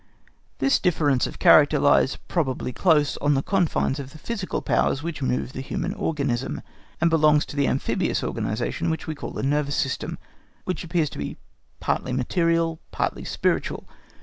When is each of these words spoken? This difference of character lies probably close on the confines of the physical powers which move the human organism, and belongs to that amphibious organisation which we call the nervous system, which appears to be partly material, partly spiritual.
This 0.57 0.79
difference 0.79 1.27
of 1.27 1.37
character 1.37 1.77
lies 1.77 2.15
probably 2.27 2.73
close 2.73 3.17
on 3.17 3.35
the 3.35 3.43
confines 3.43 3.99
of 3.99 4.09
the 4.13 4.17
physical 4.17 4.63
powers 4.63 5.03
which 5.03 5.21
move 5.21 5.53
the 5.53 5.61
human 5.61 5.93
organism, 5.93 6.63
and 6.99 7.11
belongs 7.11 7.45
to 7.45 7.55
that 7.55 7.67
amphibious 7.67 8.23
organisation 8.23 8.89
which 8.89 9.05
we 9.05 9.13
call 9.13 9.29
the 9.29 9.43
nervous 9.43 9.75
system, 9.75 10.17
which 10.63 10.83
appears 10.83 11.11
to 11.11 11.19
be 11.19 11.37
partly 11.79 12.13
material, 12.13 12.79
partly 12.89 13.23
spiritual. 13.23 13.85